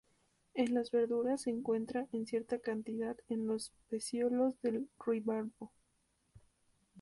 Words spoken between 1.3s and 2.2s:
se encuentra